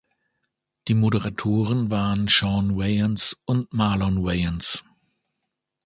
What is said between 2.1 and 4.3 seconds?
Shawn Wayans und Marlon